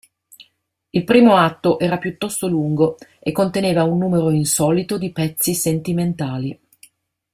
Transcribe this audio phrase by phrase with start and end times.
[0.89, 6.59] Il primo atto era piuttosto lungo e conteneva un numero insolito di pezzi sentimentali.